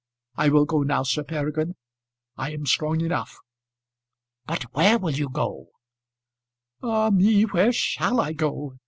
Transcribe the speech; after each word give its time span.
I 0.35 0.49
will 0.49 0.65
go 0.65 0.81
now, 0.81 1.03
Sir 1.03 1.23
Peregrine; 1.23 1.75
I 2.35 2.53
am 2.53 2.65
strong 2.65 3.01
enough." 3.01 3.37
"But 4.47 4.63
where 4.73 4.97
will 4.97 5.11
you 5.13 5.29
go?" 5.29 5.67
"Ah 6.81 7.11
me, 7.11 7.43
where 7.43 7.71
shall 7.71 8.19
I 8.19 8.33
go?" 8.33 8.79